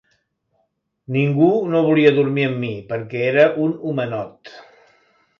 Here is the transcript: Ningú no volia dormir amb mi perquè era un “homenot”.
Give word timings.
Ningú 1.17 1.49
no 1.73 1.81
volia 1.87 2.13
dormir 2.15 2.45
amb 2.51 2.57
mi 2.63 2.71
perquè 2.93 3.21
era 3.27 3.43
un 3.65 3.75
“homenot”. 3.91 4.53